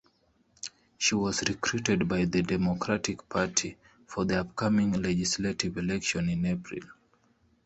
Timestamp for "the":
2.25-2.41, 4.25-4.39